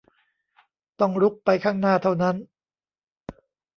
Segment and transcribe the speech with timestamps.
[0.99, 2.35] ต้องรุกไปข้างหน้าเท่านั้น